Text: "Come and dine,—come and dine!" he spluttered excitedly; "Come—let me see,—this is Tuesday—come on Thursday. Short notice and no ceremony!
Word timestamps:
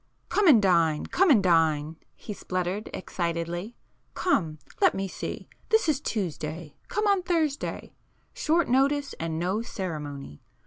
"Come 0.29 0.47
and 0.47 0.59
dine,—come 0.59 1.29
and 1.29 1.43
dine!" 1.43 1.97
he 2.15 2.33
spluttered 2.33 2.89
excitedly; 2.91 3.75
"Come—let 4.15 4.95
me 4.95 5.07
see,—this 5.07 5.87
is 5.87 5.99
Tuesday—come 6.01 7.05
on 7.05 7.21
Thursday. 7.21 7.93
Short 8.33 8.67
notice 8.67 9.13
and 9.19 9.37
no 9.37 9.61
ceremony! 9.61 10.41